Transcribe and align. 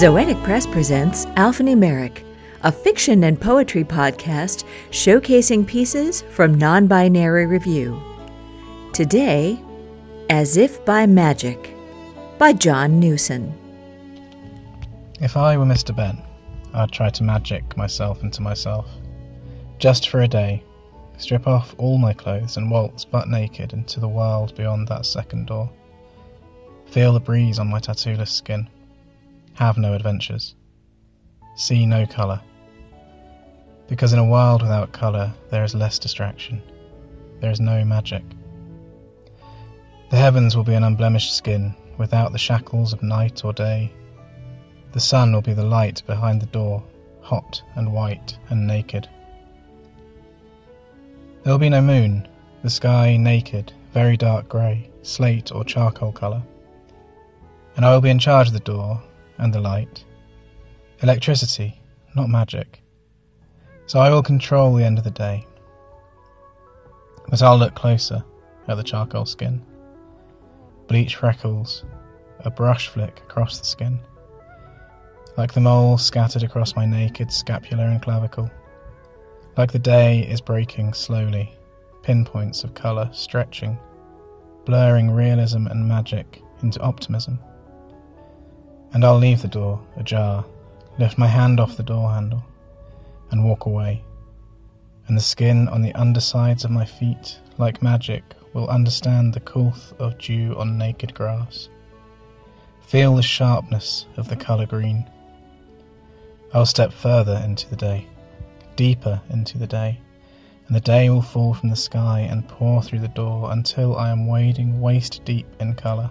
Zoetic 0.00 0.42
Press 0.44 0.66
presents 0.66 1.26
Alphanumeric, 1.36 2.24
a 2.62 2.72
fiction 2.72 3.22
and 3.24 3.38
poetry 3.38 3.84
podcast 3.84 4.64
showcasing 4.90 5.66
pieces 5.66 6.22
from 6.30 6.54
non 6.54 6.86
binary 6.86 7.44
review. 7.44 8.00
Today, 8.94 9.62
As 10.30 10.56
If 10.56 10.82
by 10.86 11.04
Magic, 11.04 11.76
by 12.38 12.54
John 12.54 12.98
Newson. 12.98 13.52
If 15.20 15.36
I 15.36 15.58
were 15.58 15.66
Mr. 15.66 15.94
Benn, 15.94 16.22
I'd 16.72 16.90
try 16.90 17.10
to 17.10 17.22
magic 17.22 17.76
myself 17.76 18.22
into 18.22 18.40
myself. 18.40 18.88
Just 19.78 20.08
for 20.08 20.22
a 20.22 20.28
day, 20.28 20.64
strip 21.18 21.46
off 21.46 21.74
all 21.76 21.98
my 21.98 22.14
clothes 22.14 22.56
and 22.56 22.70
waltz 22.70 23.04
butt 23.04 23.28
naked 23.28 23.74
into 23.74 24.00
the 24.00 24.08
world 24.08 24.56
beyond 24.56 24.88
that 24.88 25.04
second 25.04 25.48
door. 25.48 25.70
Feel 26.86 27.12
the 27.12 27.20
breeze 27.20 27.58
on 27.58 27.68
my 27.68 27.80
tattooless 27.80 28.30
skin 28.30 28.66
have 29.60 29.76
no 29.76 29.92
adventures, 29.92 30.54
see 31.54 31.84
no 31.84 32.06
colour. 32.06 32.40
Because 33.88 34.14
in 34.14 34.18
a 34.18 34.24
world 34.24 34.62
without 34.62 34.92
colour, 34.92 35.34
there 35.50 35.64
is 35.64 35.74
less 35.74 35.98
distraction, 35.98 36.62
there 37.42 37.50
is 37.50 37.60
no 37.60 37.84
magic. 37.84 38.22
The 40.08 40.16
heavens 40.16 40.56
will 40.56 40.64
be 40.64 40.72
an 40.72 40.82
unblemished 40.82 41.36
skin 41.36 41.74
without 41.98 42.32
the 42.32 42.38
shackles 42.38 42.94
of 42.94 43.02
night 43.02 43.44
or 43.44 43.52
day. 43.52 43.92
The 44.92 45.00
sun 45.00 45.30
will 45.34 45.42
be 45.42 45.52
the 45.52 45.62
light 45.62 46.02
behind 46.06 46.40
the 46.40 46.46
door, 46.46 46.82
hot 47.20 47.62
and 47.74 47.92
white 47.92 48.38
and 48.48 48.66
naked. 48.66 49.10
There 51.42 51.52
will 51.52 51.58
be 51.58 51.68
no 51.68 51.82
moon, 51.82 52.26
the 52.62 52.70
sky 52.70 53.18
naked, 53.18 53.74
very 53.92 54.16
dark 54.16 54.48
grey, 54.48 54.88
slate 55.02 55.52
or 55.52 55.64
charcoal 55.64 56.12
colour. 56.12 56.42
And 57.76 57.84
I 57.84 57.92
will 57.92 58.00
be 58.00 58.08
in 58.08 58.18
charge 58.18 58.48
of 58.48 58.54
the 58.54 58.60
door 58.60 59.02
and 59.40 59.52
the 59.52 59.60
light. 59.60 60.04
Electricity, 61.02 61.80
not 62.14 62.28
magic. 62.28 62.82
So 63.86 63.98
I 63.98 64.10
will 64.10 64.22
control 64.22 64.74
the 64.74 64.84
end 64.84 64.98
of 64.98 65.04
the 65.04 65.10
day. 65.10 65.46
But 67.28 67.42
I'll 67.42 67.58
look 67.58 67.74
closer 67.74 68.22
at 68.68 68.76
the 68.76 68.84
charcoal 68.84 69.24
skin. 69.24 69.64
Bleach 70.86 71.16
freckles, 71.16 71.84
a 72.40 72.50
brush 72.50 72.88
flick 72.88 73.20
across 73.20 73.58
the 73.58 73.64
skin. 73.64 73.98
Like 75.36 75.54
the 75.54 75.60
mole 75.60 75.96
scattered 75.96 76.42
across 76.42 76.76
my 76.76 76.84
naked 76.84 77.32
scapula 77.32 77.84
and 77.84 78.02
clavicle. 78.02 78.50
Like 79.56 79.72
the 79.72 79.78
day 79.78 80.20
is 80.20 80.40
breaking 80.40 80.92
slowly, 80.92 81.52
pinpoints 82.02 82.62
of 82.62 82.74
colour 82.74 83.08
stretching, 83.12 83.78
blurring 84.64 85.10
realism 85.10 85.66
and 85.66 85.88
magic 85.88 86.42
into 86.62 86.80
optimism 86.80 87.38
and 88.92 89.04
I'll 89.04 89.18
leave 89.18 89.42
the 89.42 89.48
door 89.48 89.80
ajar, 89.96 90.44
lift 90.98 91.18
my 91.18 91.26
hand 91.26 91.60
off 91.60 91.76
the 91.76 91.82
door 91.82 92.10
handle, 92.10 92.44
and 93.30 93.44
walk 93.44 93.66
away. 93.66 94.02
And 95.06 95.16
the 95.16 95.22
skin 95.22 95.68
on 95.68 95.82
the 95.82 95.94
undersides 95.94 96.64
of 96.64 96.70
my 96.70 96.84
feet, 96.84 97.38
like 97.58 97.82
magic, 97.82 98.22
will 98.52 98.68
understand 98.68 99.32
the 99.32 99.40
coolth 99.40 99.92
of 99.98 100.18
dew 100.18 100.54
on 100.58 100.78
naked 100.78 101.14
grass. 101.14 101.68
Feel 102.82 103.14
the 103.14 103.22
sharpness 103.22 104.06
of 104.16 104.28
the 104.28 104.36
colour 104.36 104.66
green. 104.66 105.08
I'll 106.52 106.66
step 106.66 106.92
further 106.92 107.40
into 107.44 107.68
the 107.70 107.76
day, 107.76 108.06
deeper 108.74 109.20
into 109.30 109.58
the 109.58 109.66
day, 109.66 110.00
and 110.66 110.74
the 110.74 110.80
day 110.80 111.10
will 111.10 111.22
fall 111.22 111.54
from 111.54 111.70
the 111.70 111.76
sky 111.76 112.20
and 112.20 112.48
pour 112.48 112.82
through 112.82 113.00
the 113.00 113.08
door 113.08 113.52
until 113.52 113.96
I 113.96 114.10
am 114.10 114.26
wading 114.26 114.80
waist 114.80 115.24
deep 115.24 115.46
in 115.60 115.74
colour 115.74 116.10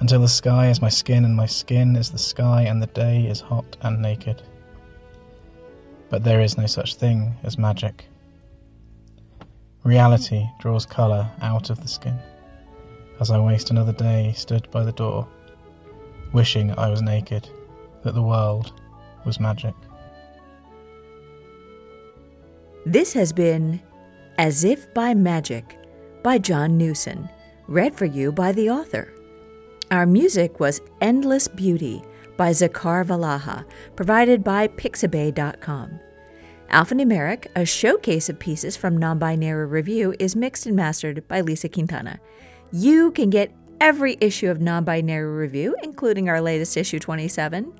until 0.00 0.20
the 0.20 0.28
sky 0.28 0.68
is 0.68 0.82
my 0.82 0.88
skin 0.88 1.24
and 1.24 1.36
my 1.36 1.46
skin 1.46 1.96
is 1.96 2.10
the 2.10 2.18
sky 2.18 2.62
and 2.62 2.82
the 2.82 2.86
day 2.88 3.26
is 3.26 3.40
hot 3.40 3.76
and 3.82 4.02
naked. 4.02 4.42
But 6.08 6.24
there 6.24 6.40
is 6.40 6.58
no 6.58 6.66
such 6.66 6.96
thing 6.96 7.34
as 7.44 7.56
magic. 7.56 8.06
Reality 9.84 10.44
draws 10.58 10.84
colour 10.84 11.30
out 11.40 11.70
of 11.70 11.80
the 11.80 11.88
skin 11.88 12.18
as 13.20 13.30
I 13.30 13.38
waste 13.38 13.70
another 13.70 13.92
day 13.92 14.32
stood 14.34 14.68
by 14.70 14.82
the 14.82 14.92
door, 14.92 15.28
wishing 16.32 16.76
I 16.76 16.88
was 16.88 17.02
naked, 17.02 17.48
that 18.02 18.14
the 18.14 18.22
world 18.22 18.72
was 19.26 19.38
magic. 19.38 19.74
This 22.86 23.12
has 23.12 23.32
been 23.32 23.80
As 24.38 24.64
If 24.64 24.92
by 24.94 25.12
Magic 25.12 25.78
by 26.22 26.38
John 26.38 26.78
Newson, 26.78 27.28
read 27.68 27.94
for 27.94 28.06
you 28.06 28.32
by 28.32 28.52
the 28.52 28.70
author. 28.70 29.12
Our 29.90 30.06
music 30.06 30.60
was 30.60 30.80
Endless 31.00 31.48
Beauty 31.48 32.00
by 32.36 32.50
Zakar 32.50 33.04
Valaha, 33.04 33.64
provided 33.96 34.44
by 34.44 34.68
Pixabay.com. 34.68 35.98
Alphanumeric, 36.70 37.48
a 37.56 37.64
showcase 37.66 38.28
of 38.28 38.38
pieces 38.38 38.76
from 38.76 38.96
Non 38.96 39.18
Binary 39.18 39.66
Review, 39.66 40.14
is 40.20 40.36
mixed 40.36 40.66
and 40.66 40.76
mastered 40.76 41.26
by 41.26 41.40
Lisa 41.40 41.68
Quintana. 41.68 42.20
You 42.70 43.10
can 43.10 43.30
get 43.30 43.52
every 43.80 44.16
issue 44.20 44.48
of 44.48 44.60
Non 44.60 44.84
Binary 44.84 45.28
Review, 45.28 45.74
including 45.82 46.28
our 46.28 46.40
latest 46.40 46.76
issue 46.76 47.00
27, 47.00 47.72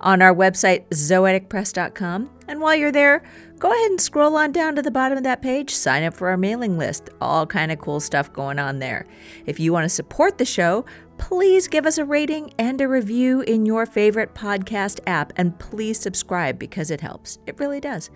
on 0.00 0.22
our 0.22 0.34
website, 0.34 0.88
zoeticpress.com. 0.88 2.30
And 2.48 2.60
while 2.60 2.74
you're 2.74 2.92
there, 2.92 3.22
go 3.58 3.70
ahead 3.70 3.90
and 3.90 4.00
scroll 4.00 4.36
on 4.36 4.52
down 4.52 4.76
to 4.76 4.82
the 4.82 4.90
bottom 4.90 5.18
of 5.18 5.24
that 5.24 5.42
page, 5.42 5.74
sign 5.74 6.04
up 6.04 6.14
for 6.14 6.28
our 6.28 6.36
mailing 6.36 6.78
list. 6.78 7.10
All 7.20 7.46
kind 7.46 7.70
of 7.70 7.78
cool 7.78 8.00
stuff 8.00 8.32
going 8.32 8.58
on 8.58 8.78
there. 8.78 9.06
If 9.46 9.60
you 9.60 9.72
want 9.72 9.84
to 9.84 9.88
support 9.88 10.38
the 10.38 10.44
show, 10.44 10.84
please 11.18 11.68
give 11.68 11.86
us 11.86 11.98
a 11.98 12.04
rating 12.04 12.52
and 12.58 12.80
a 12.80 12.88
review 12.88 13.40
in 13.42 13.66
your 13.66 13.86
favorite 13.86 14.34
podcast 14.34 15.00
app 15.06 15.32
and 15.36 15.58
please 15.58 15.98
subscribe 15.98 16.58
because 16.58 16.90
it 16.90 17.00
helps. 17.00 17.38
It 17.46 17.58
really 17.58 17.80
does. 17.80 18.10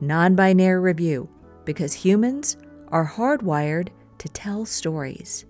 Non 0.00 0.34
binary 0.34 0.80
review 0.80 1.28
because 1.64 1.92
humans 1.92 2.56
are 2.88 3.06
hardwired 3.06 3.88
to 4.18 4.28
tell 4.28 4.66
stories. 4.66 5.46